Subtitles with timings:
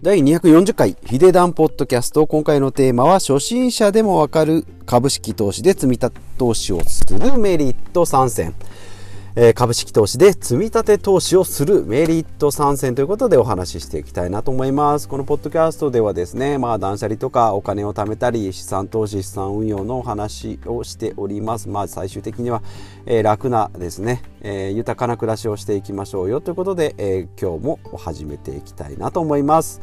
[0.00, 2.28] 第240回ヒデダンポッドキャスト。
[2.28, 8.54] 今回のテーマは初心者でもわかる株式投資で積み立て投資をするメリット参戦。
[9.40, 15.08] え株式投資で積み立て投資をするメリット参戦ということでお話ししていきたいなと思います。
[15.08, 21.68] このポッドキャストではですね、まあ断捨離とかお金を貯めたり資産投資、資産運用のお話をしております。
[21.68, 22.64] まあ最終的には、
[23.06, 29.80] え、楽なですね、え、豊かな暮らしをしていきましょうよということで、え、今日も始めていきたいなと思います。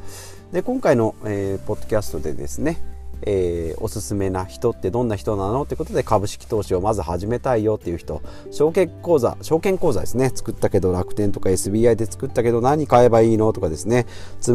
[0.51, 2.77] で、今回の、えー、ポッドキャストでですね、
[3.21, 8.21] えー、おすすめな人ってどんな人なのってことで株式投資をまず始めたいよっていう人。
[8.51, 10.31] 証券口座証券口座ですね。
[10.33, 14.05] 作ったけど楽天とか SBI で作ったけど何買えばいいのとかですね。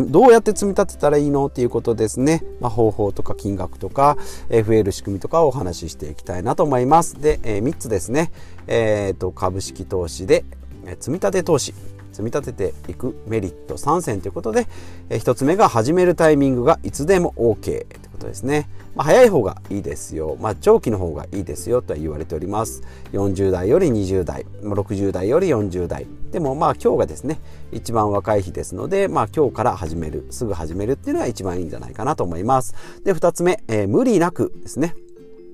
[0.09, 4.17] どうやって積み立てたらいいのっていうことですね、まあ、方法とか金額とか、
[4.49, 7.21] えー、増える仕組みとかをお話ししていきたいなと思います。
[7.21, 8.31] で、えー、3つですね、
[8.67, 10.45] えーと、株式投資で
[10.99, 11.75] 積み立て投資。
[12.13, 14.67] 積み立てていくメリット3選ということで、
[15.09, 17.87] え1つ目が始めるタイミングがいつでも OK
[18.21, 18.69] ことですね。
[18.95, 20.37] まあ、早い方がいいですよ。
[20.39, 22.83] まあ、長期の方がいいですよとは言われております。
[23.13, 26.07] 40代より20代、60代より40代。
[26.31, 27.41] でもまあ今日がですね、
[27.73, 32.75] 一番若い日ですので、まあ今日から始める、すぐ始めるっていうのが一番いいんじゃないかなと思います。
[33.05, 34.95] で、2つ目、えー、無理なくですね。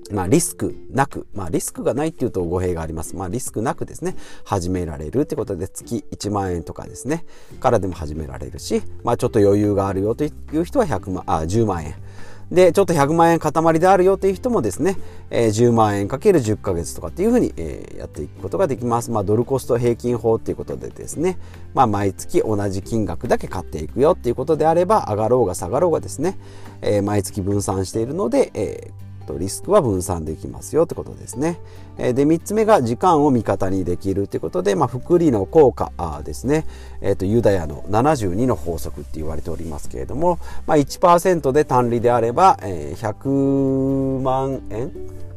[0.09, 3.15] まあ、リスクなく、まあ、リスクがないっていうと語弊があります。
[3.15, 4.15] まあ、リスクなくですね、
[4.45, 7.25] 始められるってことで、月1万円とかですね、
[7.59, 11.95] からでも始められるし、まあ、ちょっと余裕があるよという人は100万、あ、10万円。
[12.51, 14.97] で、ちょっと100万円塊であるよという人もですね、
[15.29, 19.11] えー、10万円かける10ヶ月とかっていうふうに、えー、やっていくことができます。
[19.11, 21.37] まあ、ドルコスト平均法っていうことでですね、
[21.73, 26.37] まあ、毎月同じ金額だけ買っていくよっていうことであれば、上がろうが下がろうがですね、
[26.81, 31.59] えー、毎月分散しているので、えーとリスクは分散できますよってことですね。
[31.97, 35.91] で3つ目が時間を味方にできるということで、まあ、複利の効果
[36.23, 36.65] ですね、
[37.01, 44.91] えーと、ユダヤの72の法則って言われておりますけれども、まあ、1%で単利であれば、えー、100万円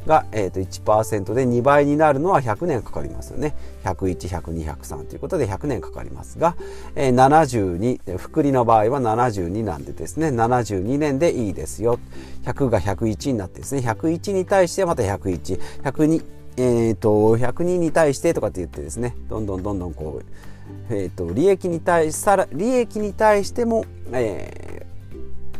[0.07, 3.55] が、えー、と1%で2倍になるのは100年かかりますよね。
[3.85, 6.57] 101、102、103ということで100年かかりますが、
[6.95, 11.99] えー、72、複利の場合は72なんでですね、72年でいいですよ。
[12.45, 16.25] 100が101になってですね、101に対してまた101、102、
[16.57, 24.87] えー、と、102に対してとかって言ってですね、どんどんどんどんこう、えー、と、利益に対し、利益に対しても、え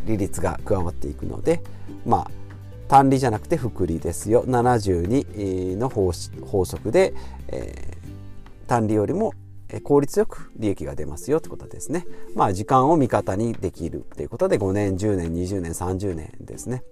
[0.05, 1.61] ー、利率が加わっていくので、
[2.05, 2.31] まあ、
[2.91, 6.11] 単利じゃなくて複利ですよ72の法
[6.65, 7.13] 則で、
[7.47, 9.31] えー、単利よりも
[9.85, 12.05] 効率よく利益が出ますよってことですね。
[12.35, 16.83] まあ時間を味方にできるということで5年10年20年30年ですね。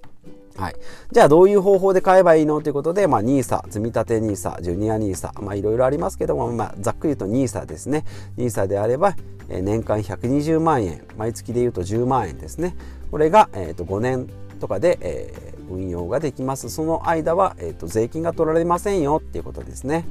[0.55, 0.75] はい。
[1.11, 8.05] じゃあどういう方法で買えばいいのということで、まあ NISA、積立 NISA、ジュニア NISA、まあいろいろありますけども、まあざっくり言うと NISA ですね。
[8.37, 9.17] NISA であれば、
[9.49, 12.77] 年間120万円、毎月で言うと10万円ですね。
[13.11, 14.29] これが、えー、と5年
[14.61, 16.69] とかで、えー、運用ができます。
[16.69, 20.05] その間は、えーと、税金が取られませんよっていうことですね。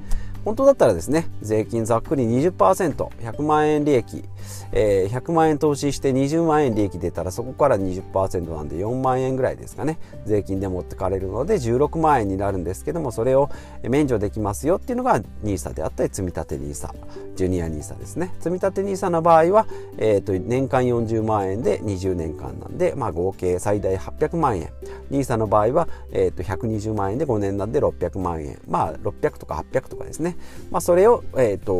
[0.49, 4.25] 本当だったらですね、税金ざっくり20%、100万円利益、
[4.73, 9.99] えー、100万円投資して20万円利益出たらそこから20%なんで4万円ぐらいですかね。
[10.25, 13.51] 税金で持ってかれるので16万円になるんですけどもそれを
[13.83, 16.95] 免除できますよっていうのが NISA であったり積立 NISA
[17.37, 18.35] ジュニア NISA ですね。
[18.41, 19.67] 積立 NISA の場合は、
[19.99, 24.71] えー、と年間40万円で20年間なんで、まあ、合計最大800万円。
[25.11, 28.59] NISA の場合は、えー、と120万円で5年なんで600万円。
[28.67, 30.38] まあ600とか800とかですね、
[30.71, 31.73] まあ、それを、えー、と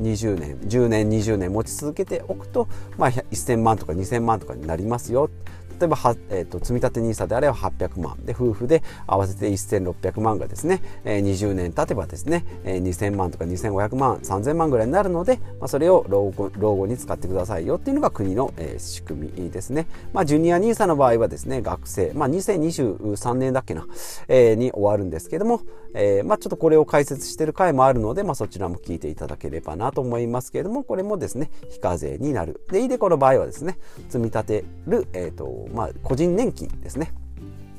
[0.00, 2.68] 20年10年20年持ち続けておくと、
[2.98, 5.30] まあ、1000万とか2000万とかになりますよ。
[5.78, 8.16] 例えばは、えーと、積立 NISA であれば800万。
[8.24, 23.86] で夫婦で合わせて1600万がですね、えー、20年経てばですね、えー、2000万とか2500万3000万ぐらいになるので、まあ、それを老後老後に使ってくださいよっていうのが国の、えー、仕組みですね、まあ、ジュニア NISA の場合はですね学生、まあ、2023年だっけな、
[24.28, 25.60] えー、に終わるんですけども、
[25.94, 32.60] えーまあ、ちょっとこれを解説している回もあるので、まあ、そちらも聞いていただければなと思いますけれどもこれもですね非課税になる。
[32.70, 37.12] でイデコの場合はですね積み立てる、えーとまあ、個人年金ですね。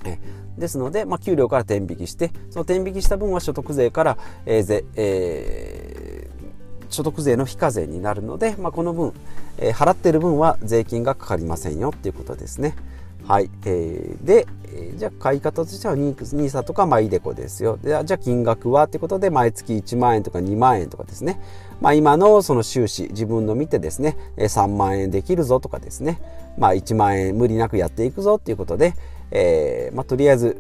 [0.05, 0.17] え
[0.57, 9.13] ですので、まあ、給料から転引きしてその転引きした分は所得税から、えーぜえー、所得税の非課税になるので、まあ、この分、
[9.59, 12.75] えー、払ってる分は税金がかかりませんよっていうことですね。
[13.27, 13.49] はい。
[13.65, 17.77] えー、で、えー、じゃあ買い方としては NISA とかまあイデコですよ。
[17.77, 21.41] でじゃあ金額はってことで毎月1万円とか2万円とかですね。
[21.81, 26.21] まあ今のその収支、自分の見てですね、3万円できるぞとかですね。
[26.57, 28.93] まあ1万円無理なくやっていくぞっていうことで、
[29.31, 30.57] えー、まあとりあえず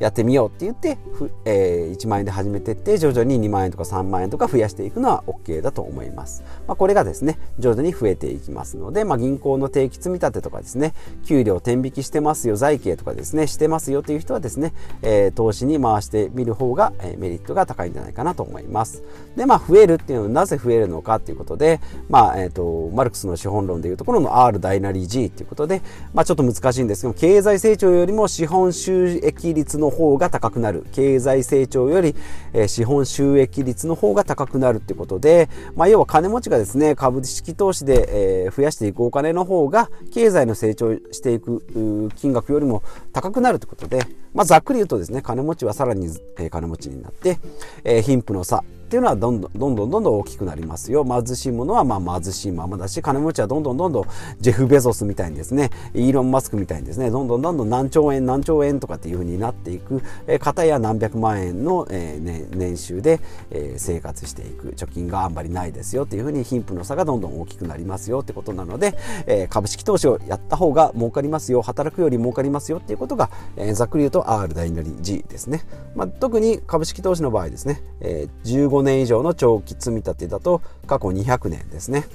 [0.00, 0.98] やってみようって言って
[1.44, 10.94] えー、1万円で始めてって徐々に2万円とか3万円とか増やしていくのは OK だと思います、まあ、これがですね徐々に増えていきますので、まあ、銀行の定期積立とかですね
[11.24, 19.02] 給料天引きしてますよ財形とかですねしてますよという人はですね、えー、投資に回してみる方が、えー、メリットが高いんじゃないかなと思います。
[19.36, 25.82] でまあ増えるっていうのはなぜ増えるのかということでまあえっ、ー、とマルクスの資本論でいうところの R 大なり G ということで
[26.14, 30.86] まあちょっと難しいんですけど経済成長よりも資本収益率の方が高くなる。
[30.92, 32.14] 経済成長より、
[32.52, 42.82] え、資本収益率の方が高くなるっていうことで、まあ、要は金持ちがですね株式投資で、え、増やしていくお金の方が経済の成長していく金額よりも
[43.12, 44.00] 高くなるということで、
[44.34, 46.08] まあ、ざっくり言うとですね金持ちはさらに、
[46.38, 47.38] え、金持ちになって、
[47.84, 51.04] え、貧富の差っていうのはどんどんどんどんどんどん大きくなりますよ。
[51.04, 54.04] 貧しいものはまあ貧しいままだし金持ちはどんどんどんどん
[54.40, 63.20] ジェフ・ベゾスみたいにですねイーロン・マスクみたいにですねどんどんどんどん何兆円何兆円とかっていうふうになっていく、えー、方や何百万円の、えー、年収で、
[63.52, 64.70] えー、生活していく。
[64.70, 68.96] 貯金があんまりないですよっていうふうに貧富の差がどんどん大きくなりますよってことなので、
[69.26, 71.62] えー、株式投資をやった方が儲かりますよ。
[71.62, 75.62] 働くより儲かりますよっていうことが、えー、ざっくり言うと R 大なり G ですね、
[75.94, 82.06] まあ、特に株式投資の場合ですね、えー、15 5年以上の長期積立だと過去200年ですね。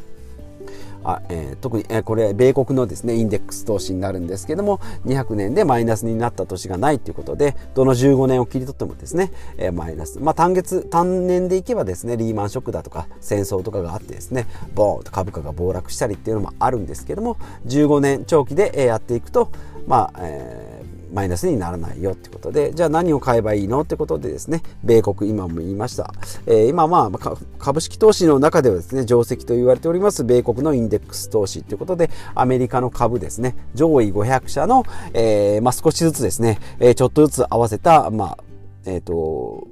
[1.08, 19.52] あえー、特に、えー、これ米国のですねインデックス投資になるんですけども200年でマイナスになった年がないということでどの15年を切り取ってもですね、えー、マイナスまあ単月単年でいけばですねリーマンショックだとか戦争とかがあってですねボーンと株価が暴落したりっていうのもあるんですけども15年長期でやっていくと
[19.86, 20.75] まあ、えー
[21.16, 26.14] マイナスにならないよってことでじゃあ何を買えばいいのってことでですね米国今も言いました、
[26.46, 34.84] えー、今まあ株式投資の中ではですね定石と言われております米国のインデックス投資ということでアメリカの株ですね上位500社の、
[35.14, 38.38] えー、まあ、少しずつですね、えー、ちょっとずつ合わせたまあ
[38.86, 39.68] えっ、と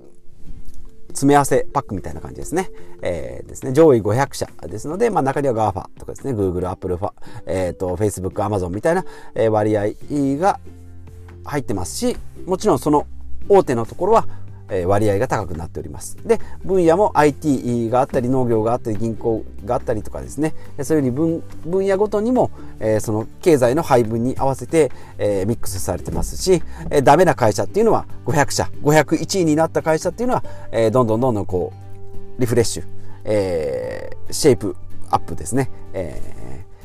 [1.10, 2.72] 詰め合わせパックみたいな感じですね。
[3.04, 3.72] えー、ですね。
[3.72, 6.98] 上位500社ですので、まあ中には GAFA とかですね、Google、Apple、
[7.46, 9.06] えっ、ー、と、Facebook、Amazon みたいな
[9.52, 9.90] 割合
[10.40, 10.60] が
[11.46, 13.08] 入ってますしもちろんその
[13.50, 14.28] 大手のところは
[14.88, 16.18] 割合が高くなっております。
[16.26, 20.56] で分野も IT があったり農業があったり銀行があったりとかですね。
[20.82, 22.50] そういうふうに分分野ごとにも、
[22.80, 31.74] えー、その経済の配分に合わせて、えー、ミックスされてますし、えー、ダメな会社っていうのは500社501位になった会社っていうのは、えー、どんどんどんどんこ
[32.38, 32.84] うリフレッシュ、
[33.26, 34.76] えー、シェイプ
[35.12, 36.33] アップですね、えー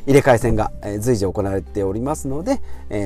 [0.09, 2.61] 入れ替え戦が随時行われておりますので、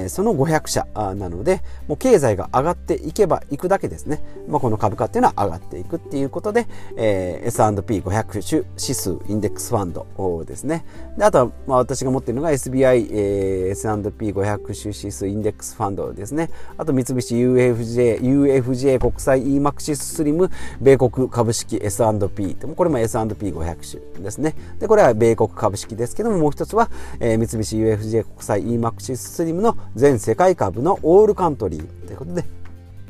[0.08, 10.84] その500社なので、もう経済が上がっていけばいくだけですね、まあ、この株価っていうのは上がっていくっていうことで、えー、S&P500 種指数インデックスファンドですね。
[11.18, 16.50] であとは、まあ、私が持っているのが SBI、えー、S&P500 種指数インデックスファンドですね。
[16.78, 20.50] あと三菱 UFJ、UFJ 国際 EMAXIS スリム
[20.80, 24.54] 米国株式 S&P これも S&P500 種ですね。
[24.78, 32.44] で、これは米国株式ですけども、もう一つはえー、三菱 UFJ 国際 EMAXIS スリムの全世界株のオールカントリーということで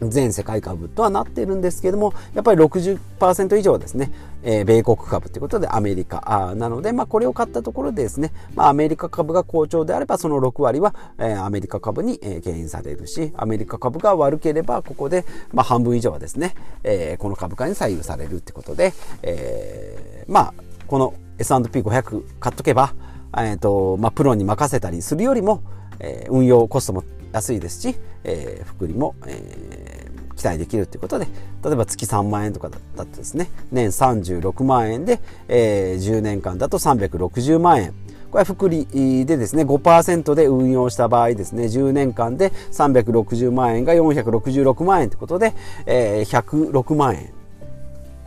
[0.08, 4.12] 全世界株とはなっているんですけどもやっぱり60%以上はですね、
[4.42, 18.92] えー、米国株ということでアメリカあなので、まあ、これを買ったところでですね、まあ、アメリカ株が好調であればその6割は、えー、アメリカ株に、えー、牽引されるしアメリカ株が悪ければここで、まあ、半分以上はですね、えー、この株価に左右されるってことで、
[19.22, 20.54] えー、まあ
[20.86, 22.94] この S&P500 買っとけば
[23.36, 25.62] えーとまあ、プロに任せたりするよりも、
[25.98, 31.26] えー、運用コストも安いですし、えー、福利も、えー、期待できるということで
[31.64, 33.50] 例えば月3万円とかだとですね。
[33.70, 37.94] 年36万円で、えー、10年間だと360万円。
[38.30, 38.86] これは福利
[39.26, 45.52] でですね5%で運用した場合ですね10年間で360万円が466万円ということで、
[45.84, 47.41] えー、106万円。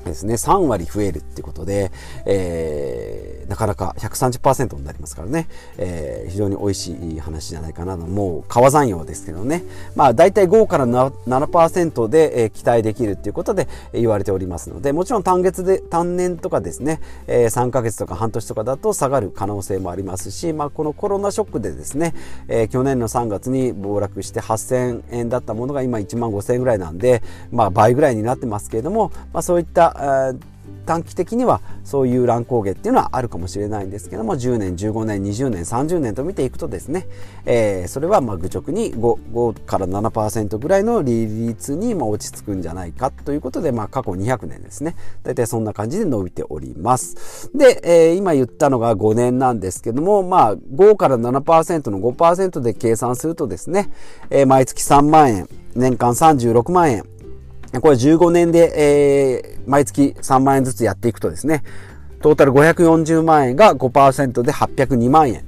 [0.10, 1.92] ですね、3割増えるってことで、
[2.26, 5.48] えー、なかなか130%になりますからね、
[5.78, 8.06] えー、非常に美味しい話じゃないかなと。
[8.06, 9.64] もう川山用ですけどね、
[9.96, 22.14] まあ大体5から7%で、えー、期待できるっていうことで言われておりますので、もちろん単月で、単年とかですね、えー、3ヶ月とか半年とかだと下がる可能性もありますし、まあこのコロナショックでですね、
[22.48, 27.22] えー、去年の3月に暴落して8000円だったものが今1万5000円ぐらいなんで、
[27.52, 29.95] まあ倍ぐらいになってますけれども、まあそういった
[30.86, 37.08] 短期的にはそういう乱高下っていうのはあるかもしれないんですけども10年15年20年30年と見ていくとですね、
[37.46, 44.96] えー、それはまあ愚直に 5, 5から7%ぐらいの利率にま落ち着くんじゃないかということで、まあ、過去200年ですね。
[45.24, 47.50] 大体そんな感じで伸びております。
[47.56, 53.92] で、えー、今言ったのが5年なんですけどもまあ5から7%の5%で計算するとですね、
[54.30, 57.04] えー、毎月3万円年間36万円
[57.82, 61.64] これ15年で、えー、毎月3万円ずつやっていくとですね、
[62.22, 65.46] トータル540万円が5%で802万円。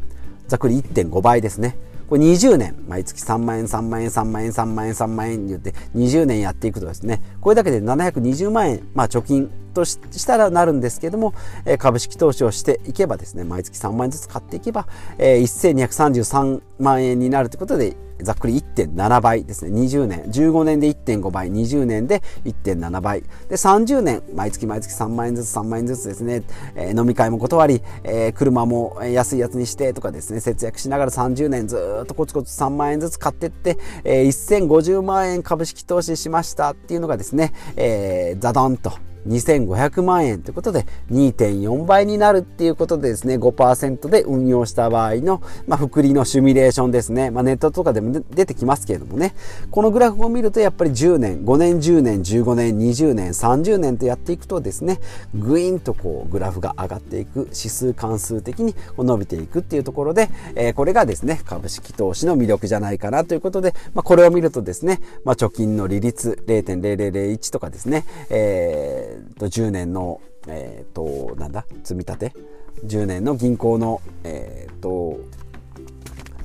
[0.47, 1.77] ざっくり1.5倍ですね。
[2.07, 11.33] これ20年、毎月3万円、3万円、3万円、3万円、3万円によって20年やっていくとですね、これだけで720万円、まあ貯金としたらなるんですけども、
[11.65, 14.87] え株式投資をしていけばですね、毎月3万円ずつ買っていけば、
[15.19, 19.79] 1233万円になるということで、ざっくり1.7倍ですね。
[19.79, 20.23] 20年。
[20.23, 21.51] 15年で1.5倍。
[21.51, 23.21] 20年で1.7倍。
[23.21, 24.23] で、30年。
[24.33, 26.43] 毎月毎月3万円ずつ3万円ずつですね。
[26.75, 30.39] えー、飲み会も断り、えー、車も安いやつにしてとかですね。
[30.39, 34.27] 節約しながら30年ずっとコツコツ3万円ずつ買ってって、えー、
[34.67, 38.93] 1050万円株式投資しましたっていうのがですね、えー、ザドンと
[39.27, 49.35] 2500万円ということで2.4倍になるっていうことでですね5%で運用した場合の、まあ、複利のシミュレーションですね、まあ、ネットとかでも出てきますけれどもね。
[49.71, 54.99] このグラフを見るとやっぱり10年5年10年15年20年30年とやっていくとですね
[55.33, 71.65] グイーンとこうグラフが上がっていく指数関数的に伸びていくっていうところで、えー、これがですね株式投資の魅力じゃないかなということで、まあ、これを見るとですね、まあ、貯金の利率0.0001とかですね、えーと10年の、えー、となんだ？
[71.83, 72.33] 積み立て
[72.85, 75.19] ？10年の銀行の、えー、と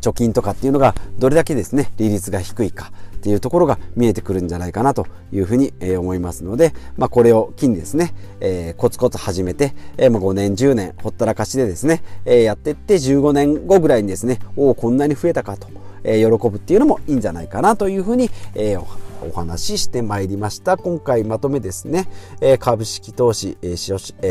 [0.01, 15.69] 貯金とかっていうのがどれだけですね利率が低いかっていうところが見えてくるんじゃないかなというふうに、え思いますので、まあ、これを機にですね、えー、コツコツ始めて、えー、まあ5年10年ほったらかしでですね、えー、やっていって15年後ぐらいにですねおおこんなに増えたかと、
[16.03, 18.85] えー、喜ぶっていうのもいいんじゃないかなというふうに、えー、
[19.25, 20.77] お話ししてまいりました。
[20.77, 22.09] 今回まとめですね、
[22.41, 23.77] え株式投資、え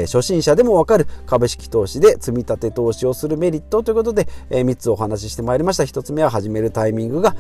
[0.06, 1.08] 初心者でもわかる。
[1.26, 5.84] 株式投資で積み立て投資をするメリットということで、え3つお話ししてまいりました。
[5.84, 7.36] 1つ目は始めるタイミングが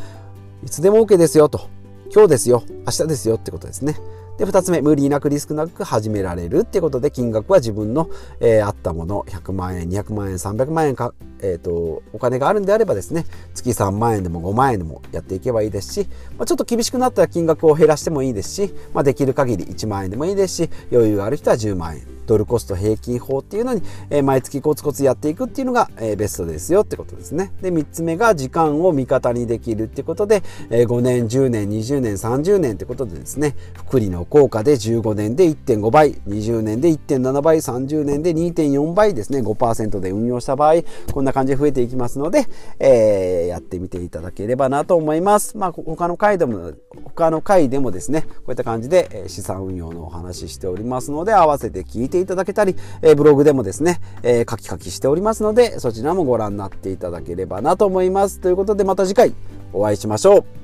[0.63, 1.69] いつでも OK ですよと。
[2.13, 2.63] 今日ですよ。
[2.85, 3.95] 明日ですよってことですね。
[4.41, 16.07] で、二つ目、無理なくリスクなく始められるっていうことで、金額は自分の、えー、あったもの、100万円、200万円、300万円か、えっ、ー、と、お金があるんであればですね、月3万円でも5万円でもやっていけばいいですし、
[16.39, 22.21] まあ、ちょっと厳しくなったら金額を減らしてもいいですし、まあ、できる限り1万円でもいいですし、余裕がある人は10万円。
[22.31, 27.51] ドルコスト平均法っていうのに、えー、毎月コツコツやっていくっていうのが、えー、ベストですよってことですね。
[27.61, 40.75] で、3つ目が時間を味方にできるってことで、えー、5年、10年、20年、30年ってことでですね、福利の効果で15年で1.5倍、20年で1.7倍、30年で2.4倍ですね、5%で運用した場合、
[41.11, 42.47] こんな感じで増えていきますので、
[42.79, 45.57] えー、やってみていただければなと思います。
[45.57, 46.71] まあ、他の回でも、
[47.03, 58.39] 他の回でもですね、こういった感じで資産運用のお話ししておりますので、合わせて聞いていただけたり、えブログでもですね、え書き書きしておりますので、そちらもご覧になっていただければなと思います。
[58.39, 59.33] ということでまた次回
[59.73, 60.60] お会いしましょう。